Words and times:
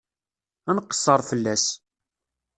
Ad 0.69 0.73
nqeṣṣer 0.77 1.19
fell-as. 1.29 1.65